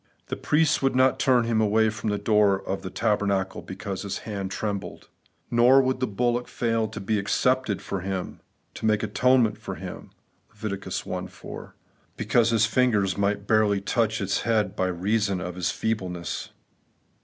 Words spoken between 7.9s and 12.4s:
him, to make atonement for him' (Lev. i. 4), be